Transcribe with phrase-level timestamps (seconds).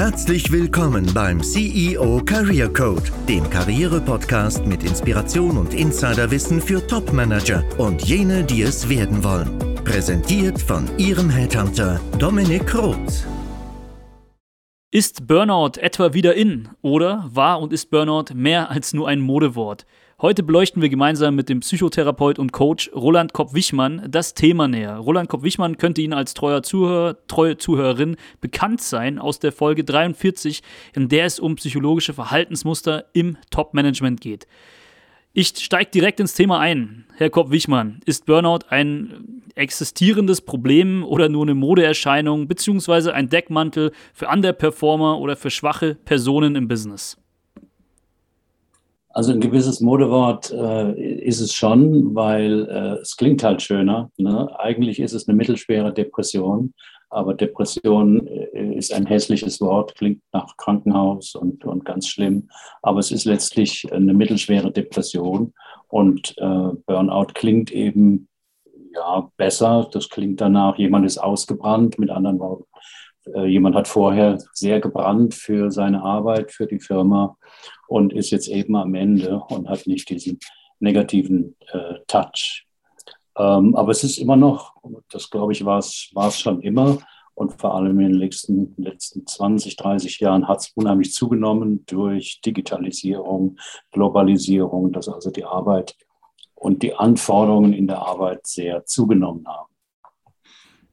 [0.00, 8.00] Herzlich willkommen beim CEO Career Code, dem Karriere-Podcast mit Inspiration und Insiderwissen für Top-Manager und
[8.08, 9.58] jene, die es werden wollen.
[9.84, 13.26] Präsentiert von Ihrem Headhunter Dominik Roth.
[14.90, 19.84] Ist Burnout etwa wieder in oder war und ist Burnout mehr als nur ein Modewort?
[20.22, 24.96] Heute beleuchten wir gemeinsam mit dem Psychotherapeut und Coach Roland Kopp-Wichmann das Thema näher.
[24.98, 30.60] Roland Kopp-Wichmann könnte Ihnen als treuer Zuhörer, treue Zuhörerin bekannt sein aus der Folge 43,
[30.92, 34.46] in der es um psychologische Verhaltensmuster im Top-Management geht.
[35.32, 37.06] Ich steige direkt ins Thema ein.
[37.16, 44.28] Herr Kopp-Wichmann, ist Burnout ein existierendes Problem oder nur eine Modeerscheinung beziehungsweise ein Deckmantel für
[44.28, 47.16] Underperformer oder für schwache Personen im Business?
[49.12, 54.10] Also ein gewisses Modewort äh, ist es schon, weil äh, es klingt halt schöner.
[54.16, 54.48] Ne?
[54.58, 56.74] Eigentlich ist es eine mittelschwere Depression,
[57.08, 62.48] aber Depression äh, ist ein hässliches Wort, klingt nach Krankenhaus und, und ganz schlimm.
[62.82, 65.52] Aber es ist letztlich eine mittelschwere Depression
[65.88, 68.28] und äh, Burnout klingt eben
[68.94, 69.88] ja besser.
[69.92, 72.64] Das klingt danach, jemand ist ausgebrannt, mit anderen Worten.
[73.26, 77.36] Äh, jemand hat vorher sehr gebrannt für seine Arbeit, für die Firma
[77.88, 80.38] und ist jetzt eben am Ende und hat nicht diesen
[80.78, 82.66] negativen äh, Touch.
[83.36, 84.74] Ähm, aber es ist immer noch,
[85.10, 86.98] das glaube ich, war es schon immer.
[87.34, 92.42] Und vor allem in den letzten, letzten 20, 30 Jahren hat es unheimlich zugenommen durch
[92.44, 93.56] Digitalisierung,
[93.92, 95.96] Globalisierung, dass also die Arbeit
[96.54, 99.69] und die Anforderungen in der Arbeit sehr zugenommen haben.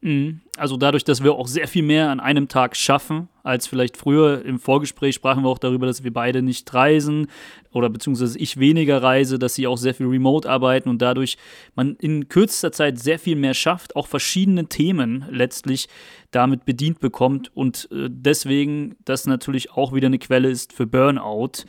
[0.07, 0.39] Mhm.
[0.55, 4.43] Also dadurch, dass wir auch sehr viel mehr an einem Tag schaffen, als vielleicht früher
[4.45, 7.27] im Vorgespräch sprachen wir auch darüber, dass wir beide nicht reisen
[7.73, 11.37] oder beziehungsweise ich weniger reise, dass sie auch sehr viel remote arbeiten und dadurch
[11.75, 15.89] man in kürzester Zeit sehr viel mehr schafft, auch verschiedene Themen letztlich
[16.31, 21.65] damit bedient bekommt und äh, deswegen das natürlich auch wieder eine Quelle ist für Burnout.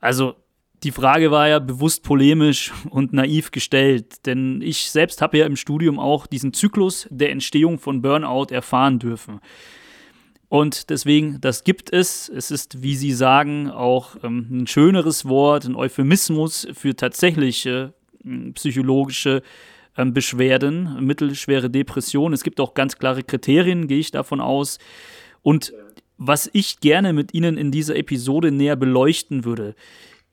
[0.00, 0.36] Also
[0.84, 5.56] die Frage war ja bewusst polemisch und naiv gestellt, denn ich selbst habe ja im
[5.56, 9.40] Studium auch diesen Zyklus der Entstehung von Burnout erfahren dürfen.
[10.48, 12.28] Und deswegen, das gibt es.
[12.28, 17.94] Es ist, wie Sie sagen, auch ähm, ein schöneres Wort, ein Euphemismus für tatsächliche
[18.24, 19.42] äh, psychologische
[19.96, 22.32] ähm, Beschwerden, mittelschwere Depression.
[22.32, 24.78] Es gibt auch ganz klare Kriterien, gehe ich davon aus.
[25.42, 25.72] Und
[26.18, 29.74] was ich gerne mit Ihnen in dieser Episode näher beleuchten würde,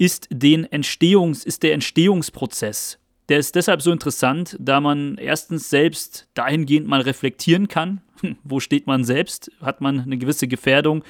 [0.02, 2.98] ist, den Entstehungs, ist der Entstehungsprozess.
[3.30, 8.02] Der ist deshalb so interessant, da man erstens selbst dahingehend mal reflektieren kann,
[8.44, 11.04] wo steht man selbst, hat man eine gewisse Gefährdung.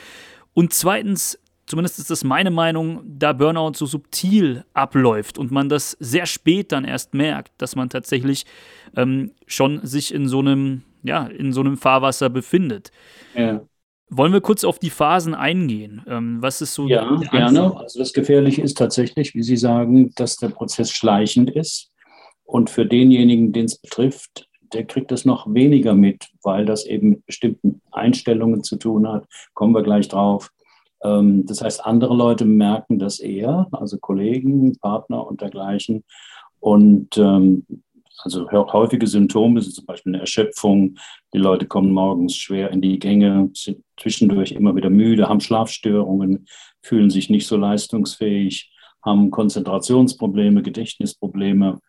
[0.53, 5.95] Und zweitens, zumindest ist das meine Meinung, da Burnout so subtil abläuft und man das
[6.01, 8.45] sehr spät dann erst merkt, dass man tatsächlich
[8.97, 12.91] ähm, schon sich in so einem, ja, in so einem Fahrwasser befindet.
[13.35, 13.61] Ja.
[14.13, 16.03] Wollen wir kurz auf die Phasen eingehen?
[16.05, 16.85] Ähm, was ist so?
[16.85, 17.77] Ja, gerne.
[17.77, 21.91] Also das Gefährliche ist tatsächlich, wie Sie sagen, dass der Prozess schleichend ist.
[22.43, 27.11] Und für denjenigen, den es betrifft, der kriegt das noch weniger mit, weil das eben
[27.11, 29.25] mit bestimmten Einstellungen zu tun hat.
[29.53, 30.51] Kommen wir gleich drauf.
[31.03, 36.03] Ähm, das heißt, andere Leute merken das eher, also Kollegen, Partner und dergleichen.
[36.59, 37.65] Und ähm,
[38.23, 40.97] also häufige Symptome sind zum Beispiel eine Erschöpfung.
[41.33, 46.47] Die Leute kommen morgens schwer in die Gänge, sind zwischendurch immer wieder müde, haben Schlafstörungen,
[46.81, 48.71] fühlen sich nicht so leistungsfähig,
[49.03, 51.79] haben Konzentrationsprobleme, Gedächtnisprobleme,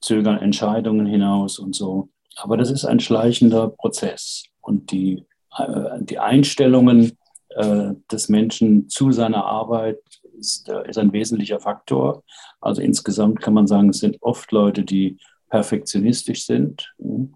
[0.00, 2.10] zögern Entscheidungen hinaus und so.
[2.36, 4.44] Aber das ist ein schleichender Prozess.
[4.60, 5.26] Und die,
[5.58, 7.18] äh, die Einstellungen
[7.50, 9.98] äh, des Menschen zu seiner Arbeit
[10.38, 12.22] ist, äh, ist ein wesentlicher Faktor.
[12.60, 15.18] Also insgesamt kann man sagen, es sind oft Leute, die
[15.52, 16.94] perfektionistisch sind.
[16.98, 17.34] Hm.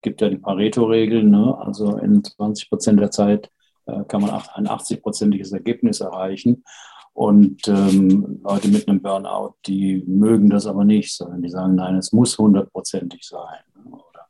[0.00, 1.58] Gibt ja die Pareto-Regel, ne?
[1.58, 3.50] also in 20 Prozent der Zeit
[3.84, 6.64] äh, kann man ein 80-prozentiges Ergebnis erreichen.
[7.12, 11.96] Und ähm, Leute mit einem Burnout, die mögen das aber nicht, sondern die sagen, nein,
[11.96, 13.60] es muss hundertprozentig sein.
[13.84, 14.26] Oder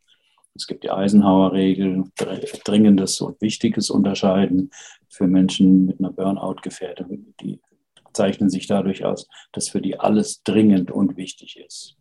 [0.56, 2.02] es gibt die Eisenhower-Regel,
[2.64, 4.70] Dringendes und Wichtiges unterscheiden
[5.08, 7.32] für Menschen mit einer Burnout-Gefährdung.
[7.40, 7.60] Die
[8.12, 11.99] zeichnen sich dadurch aus, dass für die alles dringend und wichtig ist.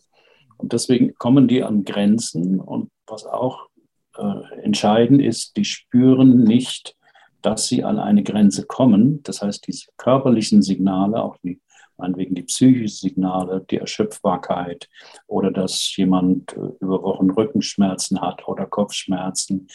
[0.59, 2.59] Und deswegen kommen die an Grenzen.
[2.59, 3.69] Und was auch
[4.17, 6.95] äh, entscheidend ist, die spüren nicht,
[7.41, 9.23] dass sie an eine Grenze kommen.
[9.23, 11.61] Das heißt, diese körperlichen Signale, auch die,
[11.97, 14.89] meinetwegen die psychischen Signale, die Erschöpfbarkeit
[15.27, 19.67] oder dass jemand äh, über Wochen Rückenschmerzen hat oder Kopfschmerzen,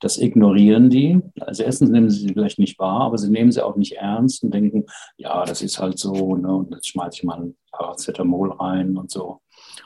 [0.00, 1.20] das ignorieren die.
[1.40, 4.42] Also erstens nehmen sie sie vielleicht nicht wahr, aber sie nehmen sie auch nicht ernst
[4.42, 4.86] und denken,
[5.18, 9.10] ja, das ist halt so, ne, und jetzt schmeiße ich mal ein Paracetamol rein und
[9.10, 9.40] so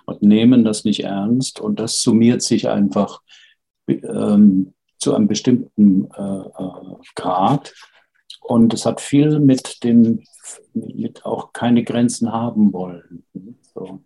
[0.07, 1.61] und nehmen das nicht ernst.
[1.61, 3.21] Und das summiert sich einfach
[3.87, 7.75] ähm, zu einem bestimmten äh, äh, Grad.
[8.41, 10.23] Und es hat viel mit dem,
[10.73, 13.25] mit auch keine Grenzen haben wollen.
[13.75, 14.01] So.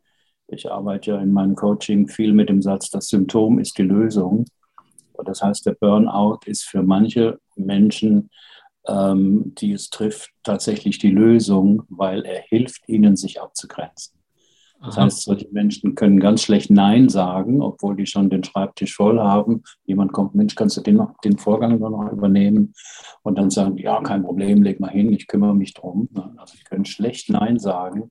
[0.46, 4.46] Ich arbeite ja in meinem Coaching viel mit dem Satz, das Symptom ist die Lösung.
[5.25, 8.31] Das heißt, der Burnout ist für manche Menschen,
[8.87, 14.18] ähm, die es trifft, tatsächlich die Lösung, weil er hilft ihnen, sich abzugrenzen.
[14.80, 15.04] Das Aha.
[15.04, 19.64] heißt, solche Menschen können ganz schlecht Nein sagen, obwohl die schon den Schreibtisch voll haben.
[19.84, 22.75] Jemand kommt, Mensch, kannst du den, noch, den Vorgang noch übernehmen?
[23.22, 26.08] Und dann sagen, ja, kein Problem, leg mal hin, ich kümmere mich drum.
[26.36, 28.10] Also die können schlecht Nein sagen.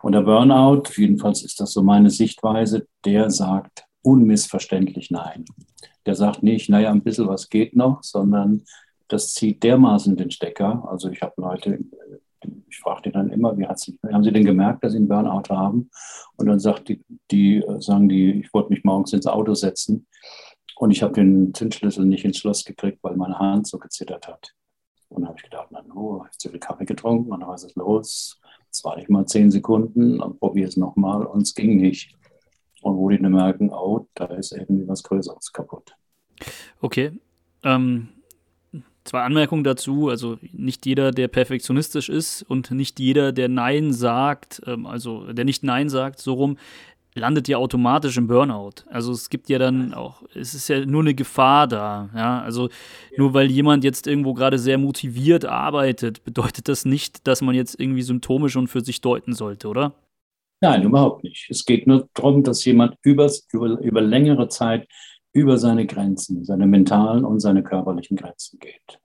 [0.00, 5.44] Und der Burnout, jedenfalls ist das so meine Sichtweise, der sagt unmissverständlich Nein.
[6.06, 8.62] Der sagt nicht, naja, ein bisschen was geht noch, sondern
[9.08, 10.86] das zieht dermaßen den Stecker.
[10.88, 11.80] Also ich habe Leute,
[12.68, 15.08] ich frage die dann immer, wie hat sie, haben sie denn gemerkt, dass sie einen
[15.08, 15.90] Burnout haben?
[16.36, 20.06] Und dann sagt die, die sagen die, ich wollte mich morgens ins Auto setzen
[20.76, 24.54] und ich habe den Zündschlüssel nicht ins Schloss gekriegt, weil meine Hand so gezittert hat.
[25.08, 27.64] Und dann habe ich gedacht, na no, ich zu viel Kaffee getrunken und dann was
[27.64, 28.40] ist los?
[28.66, 32.14] Jetzt warte ich mal zehn Sekunden und probiere es nochmal und es ging nicht.
[32.82, 35.96] Und wo die dann merken, oh, da ist irgendwie was Größeres kaputt.
[36.80, 37.12] Okay.
[37.64, 38.08] Ähm,
[39.08, 40.08] zwei Anmerkungen dazu.
[40.08, 45.44] Also nicht jeder, der perfektionistisch ist und nicht jeder, der Nein sagt, ähm, also der
[45.44, 46.56] nicht Nein sagt, so rum,
[47.14, 48.84] landet ja automatisch im Burnout.
[48.90, 52.10] Also es gibt ja dann auch, es ist ja nur eine Gefahr da.
[52.14, 52.40] Ja?
[52.42, 52.68] Also
[53.16, 57.78] nur weil jemand jetzt irgendwo gerade sehr motiviert arbeitet, bedeutet das nicht, dass man jetzt
[57.80, 59.94] irgendwie Symptome schon für sich deuten sollte, oder?
[60.60, 61.46] Nein, überhaupt nicht.
[61.50, 64.88] Es geht nur darum, dass jemand über, über, über längere Zeit
[65.38, 68.98] über seine Grenzen, seine mentalen und seine körperlichen Grenzen geht.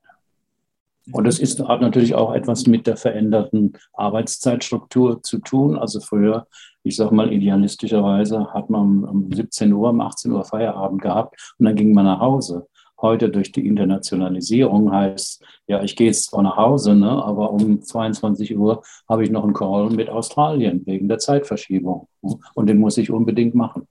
[1.12, 5.78] Und das ist, hat natürlich auch etwas mit der veränderten Arbeitszeitstruktur zu tun.
[5.78, 6.48] Also früher,
[6.84, 11.66] ich sage mal idealistischerweise, hat man um 17 Uhr, um 18 Uhr Feierabend gehabt und
[11.66, 12.68] dann ging man nach Hause.
[13.00, 17.82] Heute durch die Internationalisierung heißt, ja, ich gehe jetzt zwar nach Hause, ne, aber um
[17.82, 22.08] 22 Uhr habe ich noch einen Call mit Australien wegen der Zeitverschiebung.
[22.54, 23.88] Und den muss ich unbedingt machen.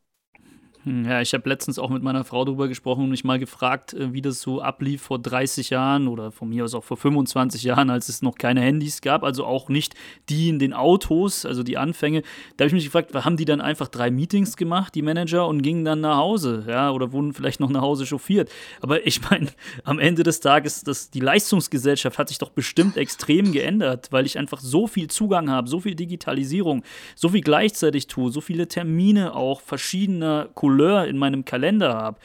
[0.84, 4.12] Ja, ich habe letztens auch mit meiner Frau darüber gesprochen und mich mal gefragt, äh,
[4.12, 7.88] wie das so ablief vor 30 Jahren oder von mir aus auch vor 25 Jahren,
[7.88, 9.94] als es noch keine Handys gab, also auch nicht
[10.28, 12.22] die in den Autos, also die Anfänge.
[12.56, 15.62] Da habe ich mich gefragt, haben die dann einfach drei Meetings gemacht, die Manager, und
[15.62, 18.50] gingen dann nach Hause, ja, oder wurden vielleicht noch nach Hause chauffiert.
[18.80, 19.50] Aber ich meine,
[19.84, 24.36] am Ende des Tages, das, die Leistungsgesellschaft hat sich doch bestimmt extrem geändert, weil ich
[24.36, 26.82] einfach so viel Zugang habe, so viel Digitalisierung,
[27.14, 32.18] so viel gleichzeitig tue, so viele Termine auch verschiedener Kollegen Couleur in meinem Kalender habe,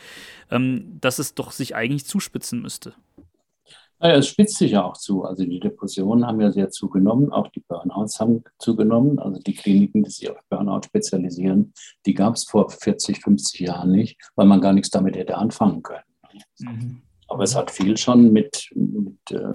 [0.51, 2.93] ähm, dass es doch sich eigentlich zuspitzen müsste.
[3.99, 5.23] Naja, es spitzt sich ja auch zu.
[5.23, 9.17] Also die Depressionen haben ja sehr zugenommen, auch die Burnouts haben zugenommen.
[9.19, 11.73] Also die Kliniken, die sich auf Burnout spezialisieren,
[12.05, 15.81] die gab es vor 40, 50 Jahren nicht, weil man gar nichts damit hätte anfangen
[15.81, 16.03] können.
[16.59, 17.01] Mhm.
[17.27, 19.53] Aber es hat viel schon mit, mit, äh,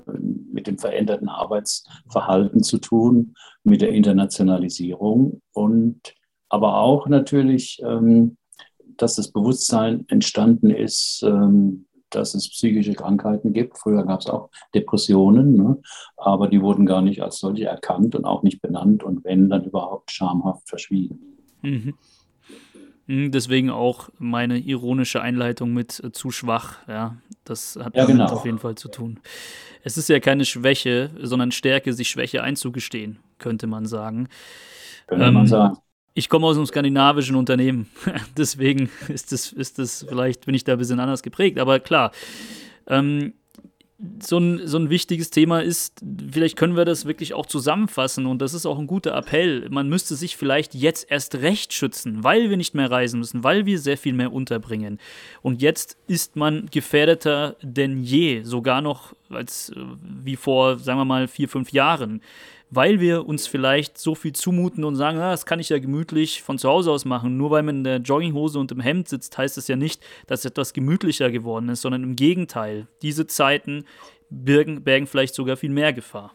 [0.52, 6.14] mit dem veränderten Arbeitsverhalten zu tun, mit der Internationalisierung und
[6.48, 8.36] aber auch natürlich ähm,
[8.96, 13.78] dass das Bewusstsein entstanden ist, ähm, dass es psychische Krankheiten gibt.
[13.78, 15.78] Früher gab es auch Depressionen, ne?
[16.16, 19.64] aber die wurden gar nicht als solche erkannt und auch nicht benannt und wenn, dann
[19.64, 21.18] überhaupt schamhaft verschwiegen.
[21.62, 21.94] Mhm.
[23.06, 26.78] mhm deswegen auch meine ironische Einleitung mit äh, zu schwach.
[26.88, 28.26] Ja, das hat ja, genau.
[28.26, 29.20] auf jeden Fall zu tun.
[29.82, 34.28] Es ist ja keine Schwäche, sondern Stärke, sich Schwäche einzugestehen, könnte man sagen.
[35.06, 35.76] Könnte ähm, man sagen.
[36.14, 37.88] Ich komme aus einem skandinavischen Unternehmen,
[38.36, 42.12] deswegen ist das, ist das, vielleicht bin ich da ein bisschen anders geprägt, aber klar.
[42.86, 43.34] Ähm,
[44.20, 46.00] so ein, so ein wichtiges Thema ist,
[46.30, 49.68] vielleicht können wir das wirklich auch zusammenfassen und das ist auch ein guter Appell.
[49.70, 53.64] Man müsste sich vielleicht jetzt erst recht schützen, weil wir nicht mehr reisen müssen, weil
[53.64, 54.98] wir sehr viel mehr unterbringen.
[55.40, 61.04] Und jetzt ist man gefährdeter denn je, sogar noch als äh, wie vor, sagen wir
[61.04, 62.20] mal, vier, fünf Jahren
[62.74, 66.42] weil wir uns vielleicht so viel zumuten und sagen, ah, das kann ich ja gemütlich
[66.42, 67.36] von zu Hause aus machen.
[67.36, 70.46] Nur weil man in der Jogginghose und im Hemd sitzt, heißt es ja nicht, dass
[70.46, 72.86] etwas gemütlicher geworden ist, sondern im Gegenteil.
[73.02, 73.84] Diese Zeiten
[74.30, 76.32] bergen, bergen vielleicht sogar viel mehr Gefahr.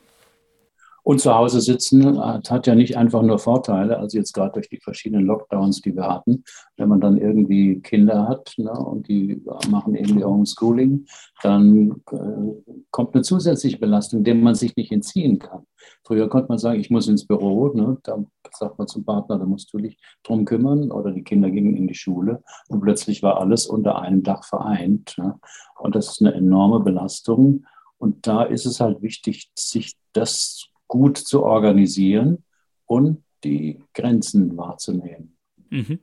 [1.08, 4.82] Und zu Hause sitzen hat ja nicht einfach nur Vorteile, also jetzt gerade durch die
[4.82, 6.44] verschiedenen Lockdowns, die wir hatten.
[6.76, 11.06] Wenn man dann irgendwie Kinder hat ne, und die machen irgendwie Homeschooling,
[11.44, 15.66] dann äh, kommt eine zusätzliche Belastung, der man sich nicht entziehen kann.
[16.04, 18.22] Früher konnte man sagen, ich muss ins Büro, ne, da
[18.52, 21.88] sagt man zum Partner, da musst du dich drum kümmern oder die Kinder gingen in
[21.88, 25.16] die Schule und plötzlich war alles unter einem Dach vereint.
[25.18, 25.40] Ne.
[25.80, 27.66] Und das ist eine enorme Belastung.
[27.98, 32.44] Und da ist es halt wichtig, sich das gut zu organisieren
[32.86, 35.36] und die Grenzen wahrzunehmen.
[35.70, 36.00] Mhm.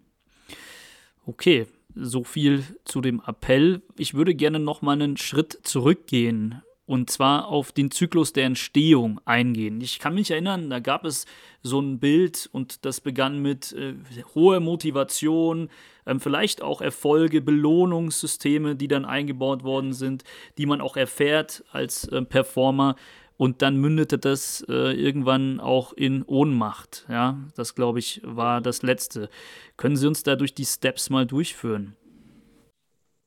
[1.27, 3.83] Okay, so viel zu dem Appell.
[3.97, 6.63] Ich würde gerne noch mal einen Schritt zurückgehen.
[6.87, 9.81] und zwar auf den Zyklus der Entstehung eingehen.
[9.81, 11.25] Ich kann mich erinnern, da gab es
[11.63, 13.95] so ein Bild und das begann mit äh,
[14.35, 15.71] hoher Motivation,
[16.05, 20.25] ähm, vielleicht auch Erfolge, Belohnungssysteme, die dann eingebaut worden sind,
[20.59, 22.97] die man auch erfährt als äh, Performer.
[23.37, 27.05] Und dann mündete das äh, irgendwann auch in Ohnmacht.
[27.09, 29.29] Ja, das glaube ich war das Letzte.
[29.77, 31.97] Können Sie uns da durch die Steps mal durchführen?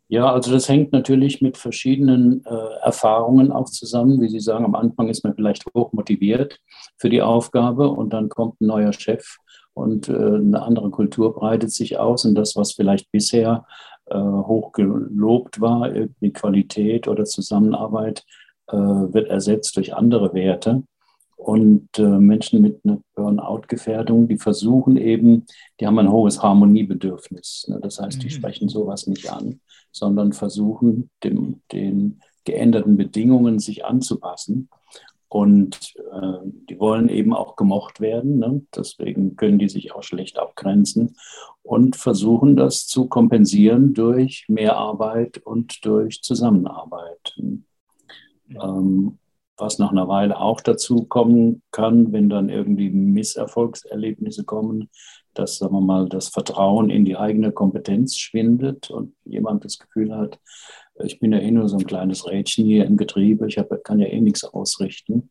[0.10, 4.22] Ja, also das hängt natürlich mit verschiedenen äh, Erfahrungen auch zusammen.
[4.22, 6.62] Wie Sie sagen, am Anfang ist man vielleicht hoch motiviert
[6.98, 9.38] für die Aufgabe und dann kommt ein neuer Chef
[9.74, 13.66] und äh, eine andere Kultur breitet sich aus und das, was vielleicht bisher
[14.06, 18.24] äh, hoch gelobt war, irgendwie Qualität oder Zusammenarbeit,
[18.76, 20.84] wird ersetzt durch andere Werte.
[21.38, 25.46] Und äh, Menschen mit einer Burnout-Gefährdung, die versuchen eben,
[25.80, 27.68] die haben ein hohes Harmoniebedürfnis.
[27.70, 27.80] Ne?
[27.80, 28.32] Das heißt, die mhm.
[28.32, 34.70] sprechen sowas nicht an, sondern versuchen, dem, den geänderten Bedingungen sich anzupassen.
[35.30, 36.38] Und äh,
[36.70, 38.40] die wollen eben auch gemocht werden.
[38.40, 38.66] Ne?
[38.76, 41.18] Deswegen können die sich auch schlecht abgrenzen
[41.62, 47.38] und versuchen das zu kompensieren durch Mehrarbeit und durch Zusammenarbeit.
[48.50, 49.20] Ähm,
[49.58, 54.90] was nach einer Weile auch dazu kommen kann, wenn dann irgendwie Misserfolgserlebnisse kommen,
[55.34, 60.16] dass, sagen wir mal, das Vertrauen in die eigene Kompetenz schwindet und jemand das Gefühl
[60.16, 60.40] hat,
[61.04, 64.00] ich bin ja eh nur so ein kleines Rädchen hier im Getriebe, ich hab, kann
[64.00, 65.30] ja eh nichts ausrichten.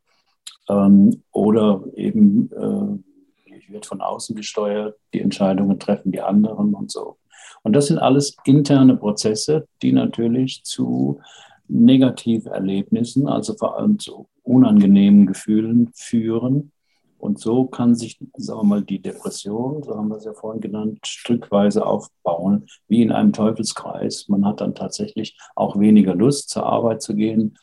[0.69, 6.91] Ähm, oder eben, äh, ich werde von außen gesteuert, die Entscheidungen treffen die anderen und
[6.91, 7.17] so.
[7.63, 11.21] Und das sind alles interne Prozesse, die natürlich zu
[11.69, 16.73] Negativerlebnissen, also vor allem zu unangenehmen Gefühlen führen.
[17.19, 20.61] Und so kann sich, sagen wir mal, die Depression, so haben wir es ja vorhin
[20.61, 24.29] genannt, stückweise aufbauen, wie in einem Teufelskreis.
[24.29, 27.59] Man hat dann tatsächlich auch weniger Lust, zur Arbeit zu gehen,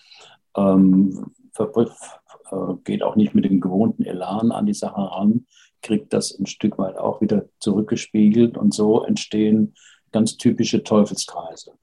[0.57, 5.45] ähm, äh, geht auch nicht mit dem gewohnten Elan an die Sache ran,
[5.81, 9.75] kriegt das ein Stück weit auch wieder zurückgespiegelt und so entstehen
[10.11, 11.73] ganz typische Teufelskreise.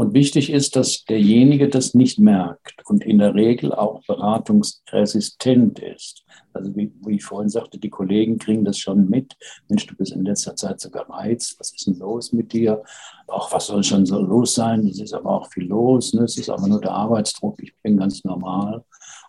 [0.00, 6.24] Und wichtig ist, dass derjenige das nicht merkt und in der Regel auch beratungsresistent ist.
[6.54, 9.36] Also wie, wie, ich vorhin sagte, die Kollegen kriegen das schon mit.
[9.68, 11.56] Mensch, du bist in letzter Zeit so gereizt.
[11.58, 12.82] Was ist denn los mit dir?
[13.28, 14.86] Ach, was soll schon so los sein?
[14.86, 16.14] Es ist aber auch viel los.
[16.14, 16.22] Ne?
[16.22, 17.62] Es ist aber nur der Arbeitsdruck.
[17.62, 18.82] Ich bin ganz normal.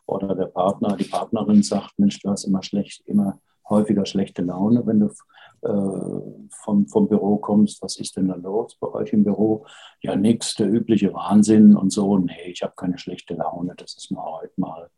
[0.05, 4.85] Oder der Partner, die Partnerin sagt, Mensch, du hast immer schlecht, immer häufiger schlechte Laune,
[4.85, 5.07] wenn du
[5.63, 9.65] äh, vom, vom Büro kommst, was ist denn da los bei euch im Büro?
[10.01, 12.17] Ja, nichts, der übliche Wahnsinn und so.
[12.17, 14.89] Nee, ich habe keine schlechte Laune, das ist nur heute mal.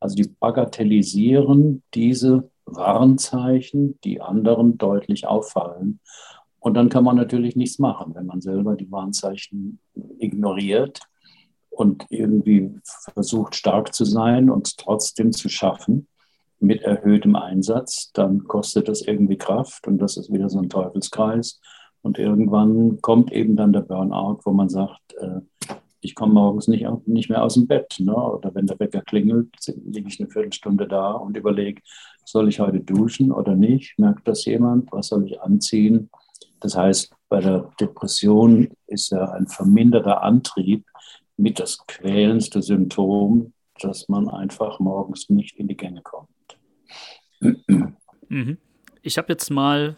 [0.00, 6.00] Also die bagatellisieren diese Warnzeichen, die anderen deutlich auffallen.
[6.60, 9.78] Und dann kann man natürlich nichts machen, wenn man selber die Warnzeichen
[10.18, 11.00] ignoriert
[11.70, 12.74] und irgendwie
[13.14, 16.08] versucht stark zu sein und trotzdem zu schaffen
[16.60, 21.60] mit erhöhtem Einsatz, dann kostet das irgendwie Kraft und das ist wieder so ein Teufelskreis.
[22.02, 25.40] Und irgendwann kommt eben dann der Burnout, wo man sagt, äh,
[26.00, 27.96] ich komme morgens nicht, nicht mehr aus dem Bett.
[27.98, 28.14] Ne?
[28.14, 29.48] Oder wenn der Wecker klingelt,
[29.84, 31.82] liege ich eine Viertelstunde da und überlege,
[32.24, 33.98] soll ich heute duschen oder nicht?
[33.98, 34.92] Merkt das jemand?
[34.92, 36.08] Was soll ich anziehen?
[36.60, 40.84] Das heißt, bei der Depression ist ja ein verminderter Antrieb
[41.36, 46.28] mit das quälendste Symptom, dass man einfach morgens nicht in die Gänge kommt.
[47.40, 48.58] Mhm.
[49.02, 49.96] Ich habe jetzt mal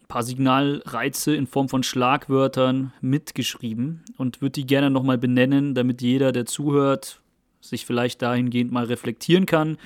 [0.00, 6.02] ein paar Signalreize in Form von Schlagwörtern mitgeschrieben und würde die gerne nochmal benennen, damit
[6.02, 7.20] jeder, der zuhört,
[7.60, 9.78] sich vielleicht dahingehend mal reflektieren kann.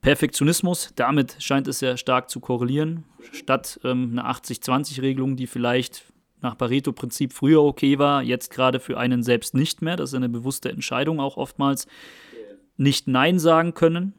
[0.00, 3.04] Perfektionismus, damit scheint es sehr stark zu korrelieren.
[3.32, 6.04] Statt ähm, eine 80-20-Regelung, die vielleicht
[6.40, 9.96] nach Pareto-Prinzip früher okay war, jetzt gerade für einen selbst nicht mehr.
[9.96, 11.88] Das ist eine bewusste Entscheidung auch oftmals.
[12.76, 14.14] Nicht Nein sagen können.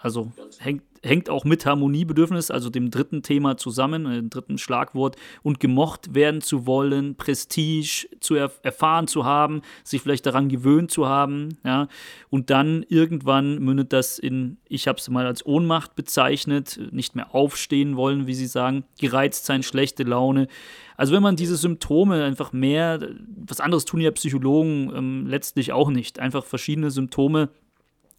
[0.00, 5.16] Also hängt hängt auch mit Harmoniebedürfnis, also dem dritten Thema zusammen, äh, dem dritten Schlagwort,
[5.42, 10.90] und gemocht werden zu wollen, Prestige zu er erfahren zu haben, sich vielleicht daran gewöhnt
[10.90, 11.88] zu haben, ja,
[12.30, 17.34] und dann irgendwann mündet das in, ich habe es mal als Ohnmacht bezeichnet, nicht mehr
[17.34, 20.48] aufstehen wollen, wie Sie sagen, gereizt sein, schlechte Laune.
[20.96, 23.00] Also wenn man diese Symptome einfach mehr,
[23.46, 27.50] was anderes tun ja Psychologen ähm, letztlich auch nicht, einfach verschiedene Symptome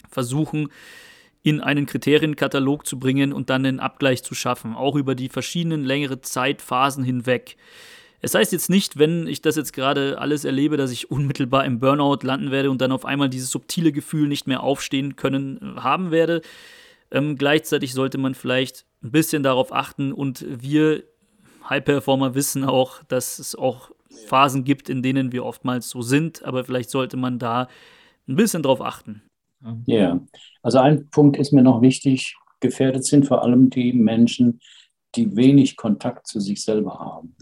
[0.10, 0.69] versuchen,
[1.44, 5.84] in einen Kriterienkatalog zu bringen und dann einen Abgleich zu schaffen, auch über die verschiedenen
[5.84, 7.58] längere Zeitphasen hinweg.
[8.20, 11.79] Es heißt jetzt nicht, wenn ich das jetzt gerade alles erlebe, dass ich unmittelbar im
[11.79, 15.79] Burnout landen werde und dann auf einmal dieses subtile Gefühl nicht mehr aufstehen können äh,
[15.82, 16.41] haben werde.
[17.12, 21.03] Ähm, gleichzeitig sollte man vielleicht ein bisschen darauf achten und wir
[21.70, 23.91] High Performer wissen auch, dass es auch
[24.25, 27.67] Phasen gibt, in denen wir oftmals so sind, aber vielleicht sollte man da
[28.27, 29.22] ein bisschen drauf achten.
[29.85, 30.19] Ja,
[30.61, 34.59] also ein Punkt ist mir noch wichtig, gefährdet sind vor allem die Menschen,
[35.15, 37.35] die wenig Kontakt zu sich selber haben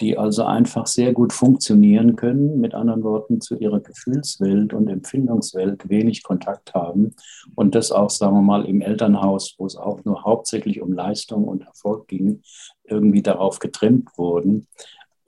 [0.00, 5.88] die also einfach sehr gut funktionieren können, mit anderen Worten zu ihrer Gefühlswelt und Empfindungswelt
[5.88, 7.14] wenig Kontakt haben
[7.56, 11.44] und das auch, sagen wir mal, im Elternhaus, wo es auch nur hauptsächlich um Leistung
[11.44, 12.42] und Erfolg ging,
[12.84, 14.68] irgendwie darauf getrimmt wurden.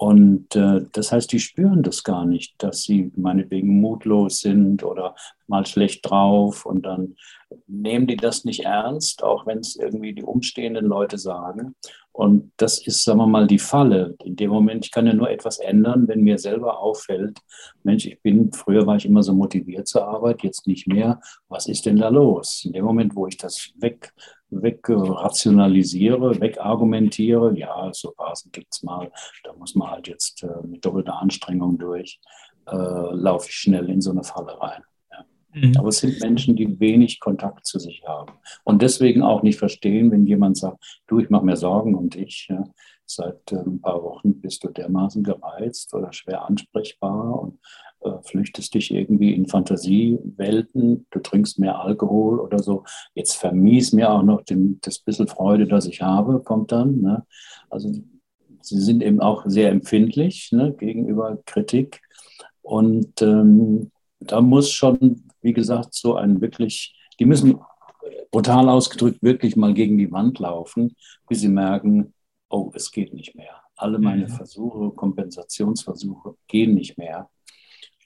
[0.01, 5.15] Und äh, das heißt, die spüren das gar nicht, dass sie meinetwegen mutlos sind oder
[5.47, 7.17] mal schlecht drauf und dann
[7.67, 11.75] nehmen die das nicht ernst, auch wenn es irgendwie die umstehenden Leute sagen.
[12.13, 14.17] Und das ist, sagen wir mal, die Falle.
[14.25, 17.39] In dem Moment, ich kann ja nur etwas ändern, wenn mir selber auffällt,
[17.83, 21.21] Mensch, ich bin, früher war ich immer so motiviert zur Arbeit, jetzt nicht mehr.
[21.51, 22.63] Was ist denn da los?
[22.65, 24.15] In dem Moment, wo ich das weg,
[24.51, 29.11] weg rationalisiere, wegargumentiere, ja, so Phasen gibt es mal,
[29.45, 32.21] da muss man halt jetzt äh, mit doppelter Anstrengung durch,
[32.67, 34.83] äh, laufe ich schnell in so eine Falle rein.
[35.53, 35.77] Mhm.
[35.79, 38.33] Aber es sind Menschen, die wenig Kontakt zu sich haben
[38.65, 42.47] und deswegen auch nicht verstehen, wenn jemand sagt, du, ich mache mir Sorgen um dich.
[42.49, 42.65] Ja.
[43.07, 47.59] Seit äh, ein paar Wochen bist du dermaßen gereizt oder schwer ansprechbar und
[48.23, 52.85] flüchtest dich irgendwie in Fantasiewelten, du trinkst mehr Alkohol oder so.
[53.15, 57.01] Jetzt vermies mir auch noch den, das bisschen Freude, das ich habe, kommt dann.
[57.01, 57.25] Ne?
[57.69, 57.91] Also
[58.61, 62.01] sie sind eben auch sehr empfindlich ne, gegenüber Kritik.
[62.63, 63.91] Und ähm,
[64.21, 67.59] da muss schon wie gesagt, so ein wirklich, die müssen
[68.31, 70.95] brutal ausgedrückt wirklich mal gegen die Wand laufen,
[71.29, 72.15] bis sie merken,
[72.49, 73.63] oh, es geht nicht mehr.
[73.77, 74.29] Alle meine mhm.
[74.29, 77.29] Versuche, Kompensationsversuche gehen nicht mehr.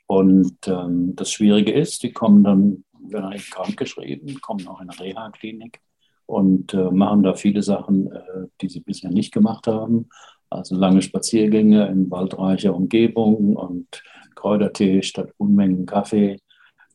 [0.07, 4.91] Und ähm, das Schwierige ist, die kommen dann, werden eigentlich krank geschrieben, kommen auch in
[4.91, 5.81] eine Reha-Klinik
[6.27, 10.09] und äh, machen da viele Sachen, äh, die sie bisher nicht gemacht haben.
[10.51, 14.03] Also lange Spaziergänge in waldreicher Umgebung und
[14.35, 16.39] Kräutertee statt Unmengen Kaffee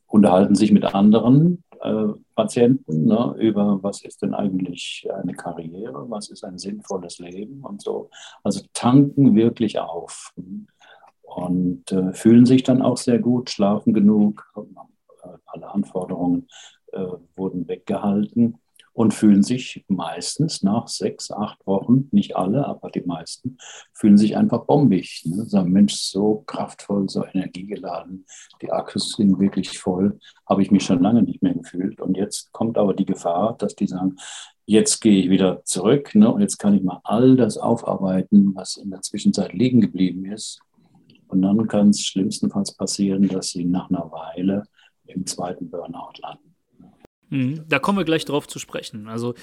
[0.08, 6.30] unterhalten sich mit anderen äh, Patienten ne, über, was ist denn eigentlich eine Karriere, was
[6.30, 8.10] ist ein sinnvolles Leben und so.
[8.44, 10.34] Also tanken wirklich auf
[11.40, 14.52] und äh, fühlen sich dann auch sehr gut, schlafen genug,
[15.46, 16.48] alle Anforderungen
[16.92, 18.58] äh, wurden weggehalten
[18.94, 23.58] und fühlen sich meistens nach sechs, acht Wochen, nicht alle, aber die meisten,
[23.94, 25.24] fühlen sich einfach bombig.
[25.26, 25.46] Ne?
[25.46, 28.26] Sagen, Mensch, so kraftvoll, so energiegeladen,
[28.62, 32.02] die Akkus sind wirklich voll, habe ich mich schon lange nicht mehr gefühlt.
[32.02, 34.18] Und jetzt kommt aber die Gefahr, dass die sagen,
[34.66, 36.32] jetzt gehe ich wieder zurück ne?
[36.32, 40.60] und jetzt kann ich mal all das aufarbeiten, was in der Zwischenzeit liegen geblieben ist.
[41.30, 44.64] Und dann kann es schlimmstenfalls passieren, dass sie nach einer Weile
[45.06, 46.56] im zweiten Burnout landen.
[47.30, 47.64] Mhm.
[47.68, 49.08] Da kommen wir gleich drauf zu sprechen.
[49.08, 49.36] Also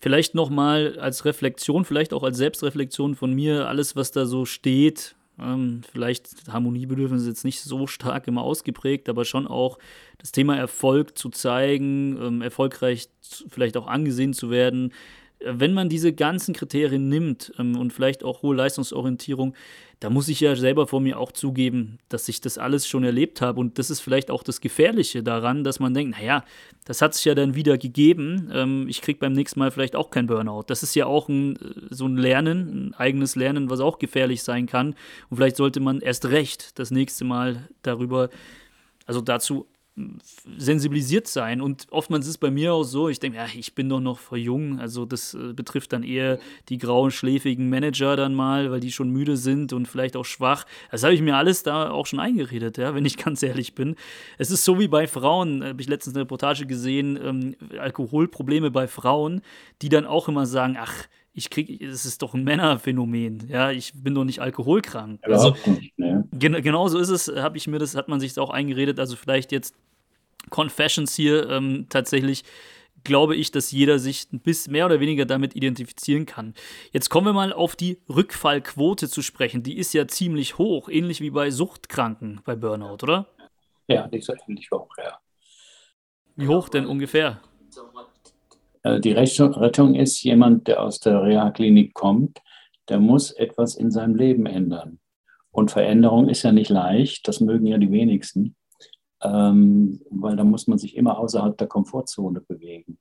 [0.00, 5.14] vielleicht nochmal als Reflexion, vielleicht auch als Selbstreflexion von mir, alles, was da so steht,
[5.38, 9.78] ähm, vielleicht Harmoniebedürfnis jetzt nicht so stark immer ausgeprägt, aber schon auch
[10.18, 13.08] das Thema Erfolg zu zeigen, ähm, erfolgreich
[13.48, 14.92] vielleicht auch angesehen zu werden.
[15.46, 19.54] Wenn man diese ganzen Kriterien nimmt ähm, und vielleicht auch hohe Leistungsorientierung,
[20.02, 23.40] da muss ich ja selber vor mir auch zugeben, dass ich das alles schon erlebt
[23.40, 23.60] habe.
[23.60, 26.44] Und das ist vielleicht auch das Gefährliche daran, dass man denkt, naja,
[26.84, 28.50] das hat sich ja dann wieder gegeben.
[28.52, 30.64] Ähm, ich kriege beim nächsten Mal vielleicht auch kein Burnout.
[30.66, 31.58] Das ist ja auch ein, äh,
[31.90, 34.96] so ein Lernen, ein eigenes Lernen, was auch gefährlich sein kann.
[35.30, 38.28] Und vielleicht sollte man erst recht das nächste Mal darüber,
[39.06, 39.66] also dazu
[40.56, 41.60] sensibilisiert sein.
[41.60, 44.18] Und oftmals ist es bei mir auch so, ich denke, ja, ich bin doch noch
[44.18, 44.80] voll jung.
[44.80, 46.38] Also das äh, betrifft dann eher
[46.70, 50.64] die grauen, schläfigen Manager dann mal, weil die schon müde sind und vielleicht auch schwach.
[50.90, 53.96] Das habe ich mir alles da auch schon eingeredet, ja, wenn ich ganz ehrlich bin.
[54.38, 58.88] Es ist so wie bei Frauen, habe ich letztens eine Reportage gesehen, ähm, Alkoholprobleme bei
[58.88, 59.42] Frauen,
[59.82, 63.92] die dann auch immer sagen, ach, ich kriege, es ist doch ein Männerphänomen, ja, ich
[63.94, 65.20] bin doch nicht alkoholkrank.
[65.22, 66.28] Also, nicht, ne?
[66.32, 69.16] gen genau so ist es, habe ich mir das, hat man sich auch eingeredet, also
[69.16, 69.74] vielleicht jetzt
[70.50, 72.44] Confessions hier ähm, tatsächlich
[73.04, 76.54] glaube ich, dass jeder sich ein bisschen mehr oder weniger damit identifizieren kann.
[76.92, 79.62] Jetzt kommen wir mal auf die Rückfallquote zu sprechen.
[79.62, 83.26] Die ist ja ziemlich hoch, ähnlich wie bei Suchtkranken bei Burnout, oder?
[83.88, 85.18] Ja, die ist ähnlich hoch, ja.
[86.36, 87.40] Wie hoch denn ungefähr?
[88.82, 92.40] Äh, die Rettung ist jemand, der aus der Reha-Klinik kommt,
[92.88, 94.98] der muss etwas in seinem Leben ändern.
[95.50, 98.56] Und Veränderung ist ja nicht leicht, das mögen ja die wenigsten,
[99.22, 102.98] ähm, weil da muss man sich immer außerhalb der Komfortzone bewegen.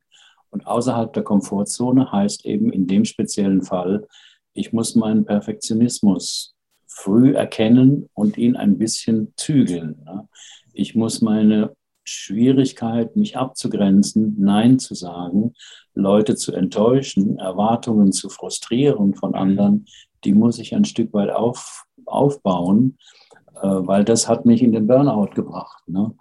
[0.50, 4.06] Und außerhalb der Komfortzone heißt eben in dem speziellen Fall,
[4.54, 6.56] ich muss meinen Perfektionismus
[6.88, 10.02] früh erkennen und ihn ein bisschen zügeln.
[10.04, 10.28] Ne?
[10.74, 15.54] Ich muss meine Schwierigkeit, mich abzugrenzen, Nein zu sagen,
[15.94, 19.86] Leute zu enttäuschen, Erwartungen zu frustrieren von anderen,
[20.24, 22.98] die muss ich ein Stück weit auf, aufbauen,
[23.56, 25.84] äh, weil das hat mich in den Burnout gebracht.
[25.88, 26.16] Ne?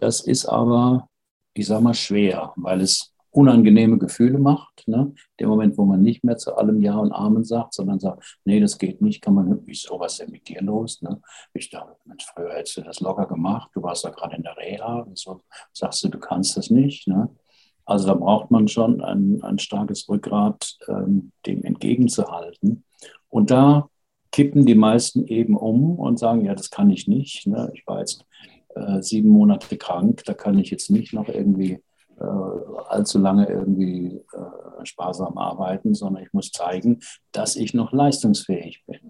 [0.00, 1.08] Das ist aber,
[1.54, 4.88] ich sag mal, schwer, weil es unangenehme Gefühle macht.
[4.88, 5.12] Ne?
[5.38, 8.60] Der Moment, wo man nicht mehr zu allem Ja und Amen sagt, sondern sagt, nee,
[8.60, 11.02] das geht nicht, kann man, wieso, was ist denn mit dir los?
[11.02, 11.20] Ne?
[11.52, 11.96] Ich dachte,
[12.34, 15.42] früher hättest du das locker gemacht, du warst da gerade in der Reha, wieso
[15.74, 17.06] sagst du, du kannst das nicht?
[17.08, 17.28] Ne?
[17.84, 22.84] Also da braucht man schon ein, ein starkes Rückgrat, ähm, dem entgegenzuhalten.
[23.28, 23.90] Und da
[24.32, 27.46] kippen die meisten eben um und sagen, ja, das kann ich nicht.
[27.46, 27.70] Ne?
[27.74, 28.24] Ich war jetzt
[28.74, 31.82] äh, sieben Monate krank, da kann ich jetzt nicht noch irgendwie
[32.24, 37.00] allzu lange irgendwie äh, sparsam arbeiten, sondern ich muss zeigen,
[37.32, 39.00] dass ich noch leistungsfähig bin.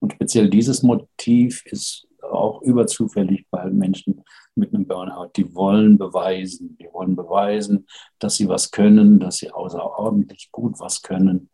[0.00, 4.22] Und speziell dieses Motiv ist auch überzufällig bei Menschen
[4.54, 5.30] mit einem Burnout.
[5.36, 7.86] Die wollen beweisen, die wollen beweisen,
[8.18, 11.50] dass sie was können, dass sie außerordentlich gut was können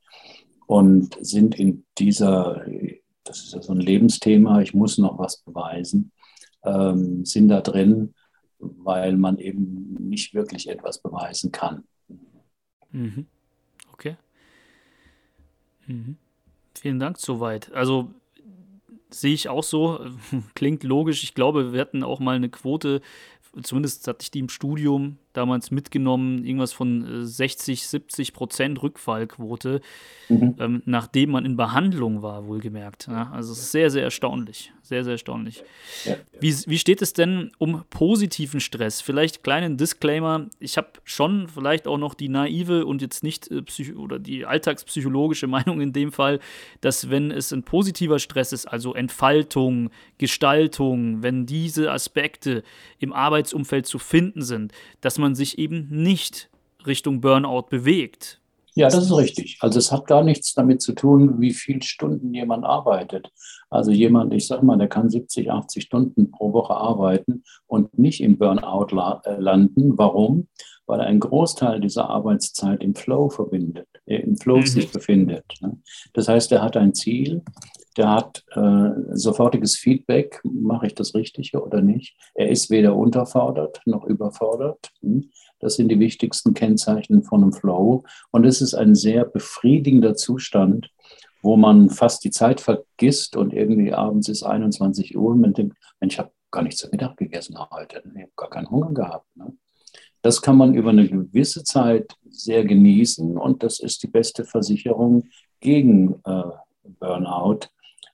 [0.67, 2.65] und sind in dieser,
[3.25, 6.13] das ist ja so ein Lebensthema, ich muss noch was beweisen,
[6.63, 8.15] ähm, sind da drin
[8.59, 11.85] weil man eben nicht wirklich etwas beweisen kann.
[12.91, 13.27] Mhm.
[13.93, 14.17] Okay.
[15.87, 16.17] Mhm.
[16.75, 17.73] Vielen Dank soweit.
[17.73, 18.15] Also
[19.11, 20.01] sehe ich auch so,
[20.55, 21.23] klingt logisch.
[21.23, 23.01] Ich glaube, wir hatten auch mal eine Quote,
[23.63, 29.81] zumindest hatte ich die im Studium damals mitgenommen, irgendwas von 60, äh, 70 Prozent Rückfallquote,
[30.29, 30.57] mhm.
[30.59, 33.07] ähm, nachdem man in Behandlung war, wohlgemerkt.
[33.07, 34.73] Ja, also es ist sehr, sehr erstaunlich.
[34.83, 35.63] Sehr, sehr erstaunlich.
[36.07, 36.17] Ja.
[36.41, 39.03] Wie, wie steht es denn um positiven Stress?
[39.03, 40.47] Vielleicht kleinen Disclaimer.
[40.61, 43.63] Ich habe schon vielleicht auch noch die naive und jetzt nicht äh,
[43.95, 46.41] oder die alltagspsychologische Meinung in dem Fall,
[46.81, 52.63] dass wenn es ein positiver Stress ist, also Entfaltung, Gestaltung, wenn diese Aspekte
[52.99, 54.73] im Arbeitsumfeld zu finden sind,
[55.03, 56.49] dass man man sich eben nicht
[56.87, 58.41] Richtung Burnout bewegt.
[58.75, 59.59] Ja, das ist richtig.
[59.61, 63.31] Also es hat gar nichts damit zu tun, wie viele Stunden jemand arbeitet.
[63.69, 68.23] Also jemand, ich sage mal, der kann 70, 80 Stunden pro Woche arbeiten und nicht
[68.23, 68.87] im Burnout
[69.25, 69.99] äh, landen.
[69.99, 70.49] Warum?
[70.87, 74.67] Weil er einen Großteil dieser Arbeitszeit im Flow verbindet, äh, im Flow mhm.
[74.67, 75.45] sich befindet.
[75.61, 75.77] Ne?
[76.15, 77.43] Das heißt, er hat ein Ziel,
[77.99, 82.17] der hat äh, sofortiges Feedback, mache ich das Richtige oder nicht.
[82.35, 84.93] Er ist weder unterfordert noch überfordert.
[85.03, 85.31] Hm?
[85.59, 88.05] Das sind die wichtigsten Kennzeichen von einem Flow.
[88.31, 90.91] Und es ist ein sehr befriedigender Zustand,
[91.43, 95.77] wo man fast die Zeit vergisst und irgendwie abends ist 21 Uhr und man denkt,
[96.01, 98.03] Mensch, ich habe gar nicht zu Mittag gegessen heute.
[98.15, 99.27] Ich habe gar keinen Hunger gehabt.
[99.37, 99.57] Ne?
[100.23, 105.25] Das kann man über eine gewisse Zeit sehr genießen und das ist die beste Versicherung
[105.61, 106.43] gegen äh,
[107.01, 107.69] Burnout.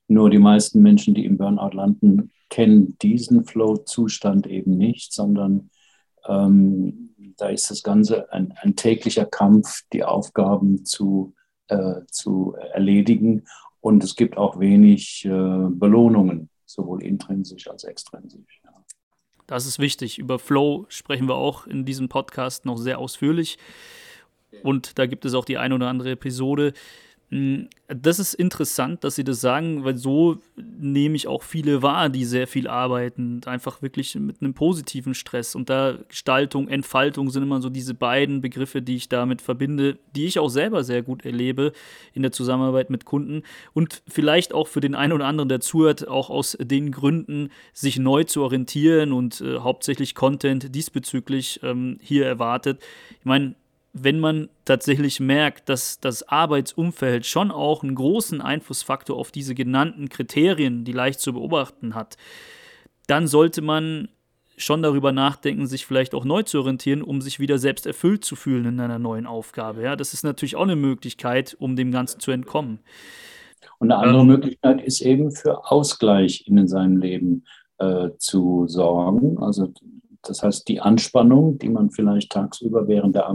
[0.07, 5.71] Nur die meisten Menschen, die im Burnout landen, kennen diesen Flow-Zustand eben nicht, sondern
[6.27, 11.35] ähm, da ist das Ganze ein, ein, täglicher Kampf, die Aufgaben zu,
[11.69, 13.45] äh, zu erledigen.
[13.81, 18.61] Und es gibt auch wenig äh, Belohnungen, sowohl intrinsisch als extrinsisch.
[18.65, 18.71] Ja.
[19.47, 20.19] Das ist wichtig.
[20.19, 23.59] Über Flow sprechen wir auch in diesem Podcast noch sehr ausführlich.
[24.63, 26.73] Und da gibt es auch die eine oder andere Episode,
[27.31, 32.25] das ist interessant, dass Sie das sagen, weil so nehme ich auch viele wahr, die
[32.25, 35.55] sehr viel arbeiten, einfach wirklich mit einem positiven Stress.
[35.55, 40.27] Und da Gestaltung, Entfaltung sind immer so diese beiden Begriffe, die ich damit verbinde, die
[40.27, 41.73] ich auch selber sehr gut erlebe
[42.13, 43.43] in der Zusammenarbeit mit Kunden.
[43.73, 47.99] Und vielleicht auch für den einen oder anderen, der zuhört, auch aus den Gründen, sich
[47.99, 52.81] neu zu orientieren und äh, hauptsächlich Content diesbezüglich ähm, hier erwartet.
[53.19, 53.57] Ich meine,
[53.95, 60.09] wenn man tatsächlich merkt, dass das Arbeitsumfeld schon auch einen großen Einflussfaktor auf diese genannten
[60.09, 62.17] Kriterien, die leicht zu beobachten hat,
[63.07, 64.09] dann sollte man
[64.57, 68.35] schon darüber nachdenken, sich vielleicht auch neu zu orientieren, um sich wieder selbst erfüllt zu
[68.35, 69.83] fühlen in einer neuen Aufgabe.
[69.83, 72.81] Ja, das ist natürlich auch eine Möglichkeit, um dem Ganzen zu entkommen.
[73.79, 77.45] Und eine andere ähm, Möglichkeit ist eben für Ausgleich in seinem Leben
[77.79, 79.39] äh, zu sorgen.
[79.39, 79.73] Also
[80.27, 83.29] das heißt, die Anspannung, die man vielleicht tagsüber während der,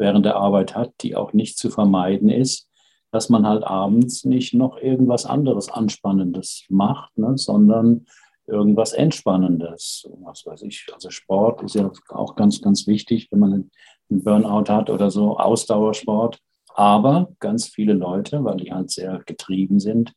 [0.00, 2.68] während der Arbeit hat, die auch nicht zu vermeiden ist,
[3.12, 8.06] dass man halt abends nicht noch irgendwas anderes Anspannendes macht, ne, sondern
[8.46, 10.08] irgendwas Entspannendes.
[10.22, 10.86] Was weiß ich.
[10.92, 13.70] Also Sport ist ja auch ganz, ganz wichtig, wenn man einen
[14.24, 16.40] Burnout hat oder so, Ausdauersport.
[16.74, 20.12] Aber ganz viele Leute, weil die halt sehr getrieben sind,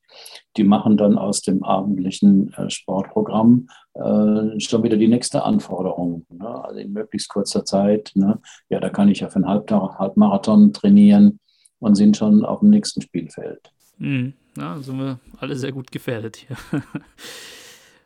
[0.56, 6.26] die machen dann aus dem abendlichen äh, Sportprogramm äh, schon wieder die nächste Anforderung.
[6.30, 6.64] Ne?
[6.64, 8.12] Also in möglichst kurzer Zeit.
[8.16, 8.40] Ne?
[8.70, 11.40] Ja, da kann ich ja für einen Halbtag, Halbmarathon trainieren
[11.80, 13.72] und sind schon auf dem nächsten Spielfeld.
[13.98, 14.34] Mhm.
[14.58, 16.58] Ja, sind wir alle sehr gut gefährdet hier.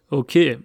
[0.09, 0.59] okay.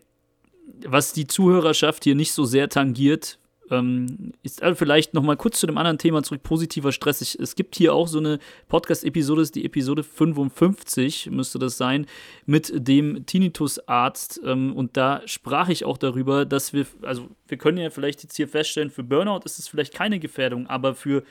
[0.86, 3.38] Was die Zuhörerschaft hier nicht so sehr tangiert,
[3.72, 7.22] ähm, ist also vielleicht noch mal kurz zu dem anderen Thema zurück, positiver Stress.
[7.22, 12.06] Ich, es gibt hier auch so eine Podcast-Episode, die Episode 55, müsste das sein,
[12.44, 14.40] mit dem Tinnitus-Arzt.
[14.44, 18.36] Ähm, und da sprach ich auch darüber, dass wir, also wir können ja vielleicht jetzt
[18.36, 21.24] hier feststellen, für Burnout ist es vielleicht keine Gefährdung, aber für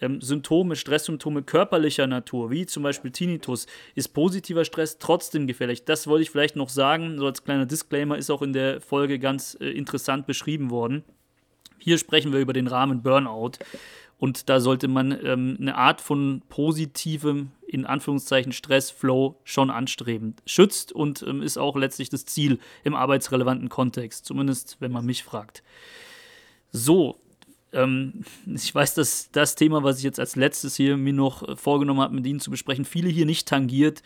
[0.00, 5.86] ähm, Symptome, Stresssymptome körperlicher Natur, wie zum Beispiel Tinnitus, ist positiver Stress trotzdem gefährlich.
[5.86, 9.18] Das wollte ich vielleicht noch sagen, so als kleiner Disclaimer, ist auch in der Folge
[9.18, 11.02] ganz äh, interessant beschrieben worden.
[11.88, 13.52] Hier sprechen wir über den Rahmen Burnout.
[14.18, 20.36] Und da sollte man ähm, eine Art von positivem, in Anführungszeichen, Stressflow schon anstreben.
[20.44, 25.24] Schützt und ähm, ist auch letztlich das Ziel im arbeitsrelevanten Kontext, zumindest wenn man mich
[25.24, 25.62] fragt.
[26.72, 27.16] So,
[27.72, 28.22] ähm,
[28.54, 32.14] ich weiß, dass das Thema, was ich jetzt als letztes hier mir noch vorgenommen habe,
[32.14, 34.02] mit Ihnen zu besprechen, viele hier nicht tangiert.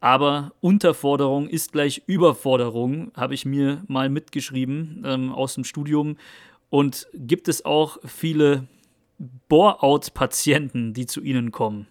[0.00, 6.16] Aber Unterforderung ist gleich Überforderung, habe ich mir mal mitgeschrieben ähm, aus dem Studium.
[6.70, 8.68] Und gibt es auch viele
[9.48, 11.88] Bore-out-Patienten, die zu Ihnen kommen?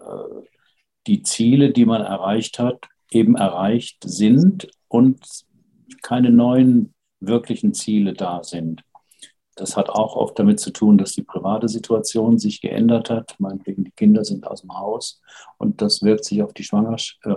[1.08, 5.20] die Ziele, die man erreicht hat, eben erreicht sind und
[6.02, 8.84] keine neuen wirklichen Ziele da sind.
[9.60, 13.36] Das hat auch oft damit zu tun, dass die private Situation sich geändert hat.
[13.40, 15.22] Meinetwegen, die Kinder sind aus dem Haus
[15.58, 17.36] und das wirkt sich auf die Schwangerschaft, äh,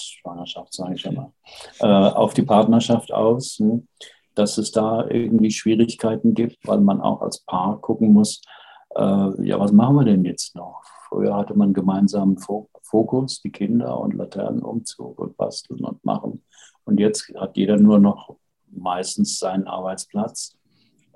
[0.00, 1.32] Schwangerschaft sage ich immer,
[1.78, 3.86] äh, auf die Partnerschaft aus, ne?
[4.34, 8.42] dass es da irgendwie Schwierigkeiten gibt, weil man auch als Paar gucken muss,
[8.96, 10.82] äh, ja, was machen wir denn jetzt noch?
[11.08, 16.42] Früher hatte man gemeinsamen Fokus, die Kinder und Laternenumzug und basteln und machen.
[16.84, 18.36] Und jetzt hat jeder nur noch
[18.70, 20.56] meistens seinen Arbeitsplatz.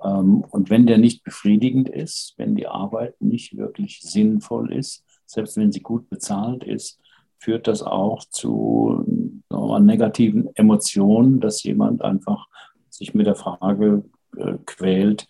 [0.03, 5.57] Ähm, und wenn der nicht befriedigend ist, wenn die Arbeit nicht wirklich sinnvoll ist, selbst
[5.57, 6.99] wenn sie gut bezahlt ist,
[7.39, 9.05] führt das auch zu
[9.79, 12.47] negativen Emotionen, dass jemand einfach
[12.89, 14.03] sich mit der Frage
[14.37, 15.27] äh, quält,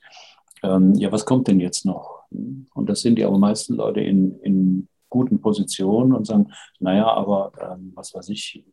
[0.63, 2.23] ähm, ja, was kommt denn jetzt noch?
[2.29, 7.91] Und das sind die meisten Leute in, in guten Position und sagen, naja, aber ähm,
[7.95, 8.63] was weiß ich,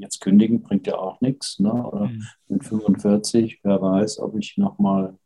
[0.00, 1.58] jetzt kündigen bringt ja auch nichts.
[1.58, 1.72] Ne?
[1.72, 2.24] Oder mhm.
[2.48, 5.16] mit 45, wer weiß, ob ich nochmal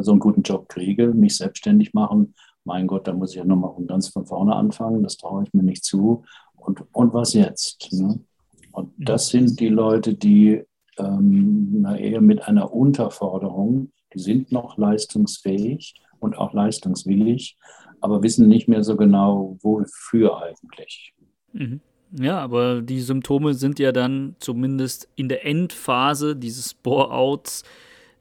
[0.00, 2.34] so einen guten Job kriege, mich selbstständig machen.
[2.64, 5.62] Mein Gott, da muss ich ja nochmal ganz von vorne anfangen, das traue ich mir
[5.62, 6.24] nicht zu.
[6.56, 7.92] Und, und was jetzt?
[7.92, 8.20] Ne?
[8.72, 9.04] Und mhm.
[9.04, 10.62] das sind die Leute, die
[10.98, 17.56] ähm, eher mit einer Unterforderung, die sind noch leistungsfähig und auch leistungswillig,
[18.00, 21.14] aber wissen nicht mehr so genau, wofür eigentlich.
[21.52, 21.80] Mhm.
[22.12, 27.62] Ja, aber die Symptome sind ja dann zumindest in der Endphase dieses Bore-outs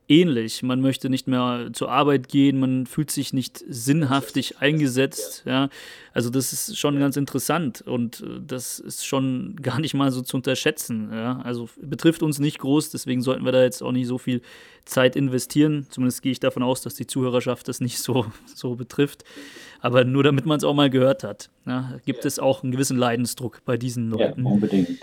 [0.10, 0.64] ähnlich.
[0.64, 5.44] Man möchte nicht mehr zur Arbeit gehen, man fühlt sich nicht sinnhaftig eingesetzt.
[5.46, 5.70] Ja.
[6.14, 10.22] Also das ist schon ganz interessant und äh, das ist schon gar nicht mal so
[10.22, 11.10] zu unterschätzen.
[11.14, 11.40] Ja.
[11.42, 14.42] Also betrifft uns nicht groß, deswegen sollten wir da jetzt auch nicht so viel
[14.86, 15.86] Zeit investieren.
[15.90, 19.24] Zumindest gehe ich davon aus, dass die Zuhörerschaft das nicht so, so betrifft.
[19.80, 22.98] Aber nur damit man es auch mal gehört hat, ja, gibt es auch einen gewissen
[22.98, 24.44] Leidensdruck bei diesen Leuten.
[24.44, 25.00] Ja, unbedingt.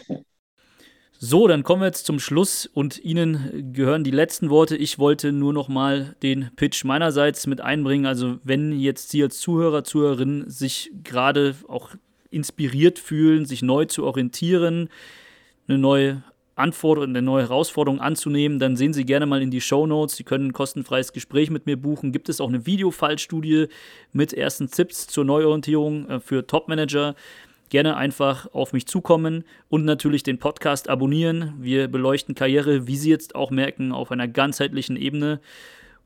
[1.19, 4.77] So, dann kommen wir jetzt zum Schluss und Ihnen gehören die letzten Worte.
[4.77, 8.05] Ich wollte nur noch mal den Pitch meinerseits mit einbringen.
[8.05, 11.91] Also, wenn jetzt Sie als Zuhörer, Zuhörerin sich gerade auch
[12.31, 14.91] inspiriert fühlen, sich neu zu orientieren,
[15.69, 16.23] eine neue
[16.55, 20.17] Anforderung, eine neue Herausforderung anzunehmen, dann sehen Sie gerne mal in die Show Notes.
[20.17, 22.13] Sie können ein kostenfreies Gespräch mit mir buchen.
[22.13, 23.69] Gibt es auch eine Videofallstudie
[24.13, 27.15] mit ersten Tipps zur Neuorientierung äh, für Topmanager?
[27.71, 31.55] Gerne einfach auf mich zukommen und natürlich den Podcast abonnieren.
[31.59, 35.41] Wir beleuchten Karriere, wie Sie jetzt auch merken, auf einer ganzheitlichen Ebene.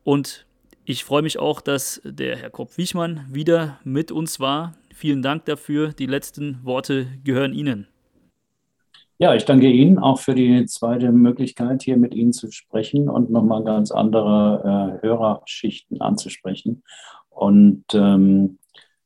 [0.04, 0.46] Und
[0.84, 4.74] ich freue mich auch, dass der Herr Kopp-Wichmann wieder mit uns war.
[4.94, 5.92] Vielen Dank dafür.
[5.92, 7.86] Die letzten Worte gehören Ihnen.
[9.18, 13.30] Ja, ich danke Ihnen auch für die zweite Möglichkeit, hier mit Ihnen zu sprechen und
[13.30, 16.82] nochmal ganz andere äh, Hörerschichten anzusprechen.
[17.28, 18.58] Und ähm,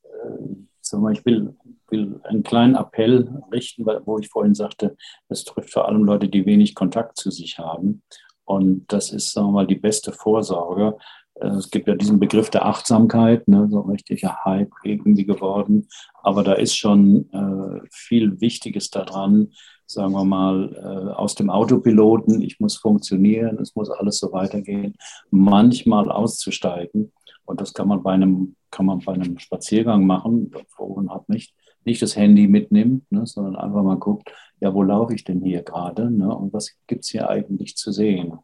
[0.03, 1.57] äh, ich will
[1.90, 4.97] will einen kleinen Appell richten, wo ich vorhin sagte,
[5.29, 8.03] es trifft vor allem Leute, die wenig Kontakt zu sich haben.
[8.44, 10.97] Und das ist, sagen wir mal, die beste Vorsorge,
[11.40, 15.88] Äh, es gibt ja diesen Begriff der Achtsamkeit, ne, so richtiger Hype irgendwie geworden.
[16.23, 19.53] Aber da ist schon äh, viel Wichtiges daran,
[19.87, 24.94] sagen wir mal, äh, aus dem Autopiloten, ich muss funktionieren, es muss alles so weitergehen,
[25.31, 27.12] manchmal auszusteigen.
[27.44, 31.55] Und das kann man bei einem, kann man bei einem Spaziergang machen, man hat nicht,
[31.87, 35.62] nicht das Handy mitnimmt, ne, sondern einfach mal guckt, ja, wo laufe ich denn hier
[35.62, 38.38] gerade ne, und was gibt es hier eigentlich zu sehen?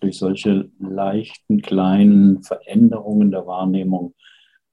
[0.00, 4.14] Durch solche leichten, kleinen Veränderungen der Wahrnehmung,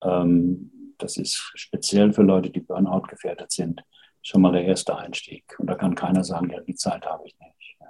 [0.01, 3.84] ähm, das ist speziell für Leute, die Burnout gefährdet sind,
[4.21, 5.43] schon mal der erste Einstieg.
[5.60, 7.77] Und da kann keiner sagen, ja, die Zeit habe ich nicht.
[7.80, 7.88] Ja.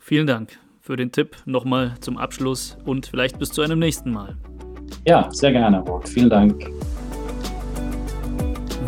[0.00, 4.36] Vielen Dank für den Tipp nochmal zum Abschluss und vielleicht bis zu einem nächsten Mal.
[5.06, 6.08] Ja, sehr gerne, Robert.
[6.08, 6.70] Vielen Dank.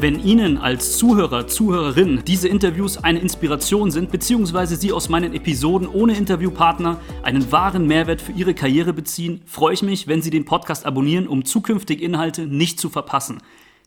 [0.07, 5.89] Wenn Ihnen als Zuhörer, Zuhörerin diese Interviews eine Inspiration sind, beziehungsweise Sie aus meinen Episoden
[5.89, 10.45] ohne Interviewpartner einen wahren Mehrwert für Ihre Karriere beziehen, freue ich mich, wenn Sie den
[10.45, 13.39] Podcast abonnieren, um zukünftige Inhalte nicht zu verpassen.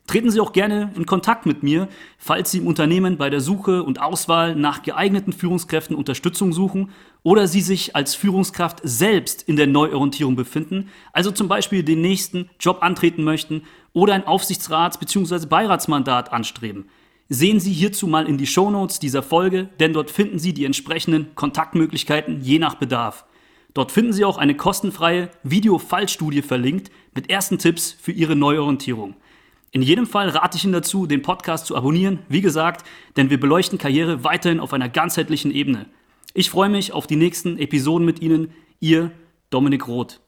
[0.06, 3.82] Treten Sie auch gerne in Kontakt mit mir, falls Sie im Unternehmen bei der Suche
[3.82, 6.90] und Auswahl nach geeigneten Führungskräften Unterstützung suchen
[7.22, 12.50] oder Sie sich als Führungskraft selbst in der Neuorientierung befinden, also zum Beispiel den nächsten
[12.58, 15.46] Job antreten möchten oder ein Aufsichtsrats- bzw.
[15.46, 16.88] Beiratsmandat anstreben.
[17.28, 21.34] Sehen Sie hierzu mal in die Shownotes dieser Folge, denn dort finden Sie die entsprechenden
[21.36, 23.24] Kontaktmöglichkeiten je nach Bedarf.
[23.72, 29.14] Dort finden Sie auch eine kostenfreie Video-Fallstudie verlinkt mit ersten Tipps für Ihre Neuorientierung.
[29.70, 32.84] In jedem Fall rate ich Ihnen dazu, den Podcast zu abonnieren, wie gesagt,
[33.16, 35.86] denn wir beleuchten Karriere weiterhin auf einer ganzheitlichen Ebene.
[36.34, 39.12] Ich freue mich auf die nächsten Episoden mit Ihnen, Ihr
[39.50, 40.20] Dominik Roth.